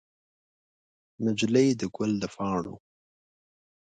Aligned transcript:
نجلۍ 1.25 1.67
د 1.79 1.81
ګل 1.95 2.11
د 2.21 2.23
پاڼو 2.35 2.75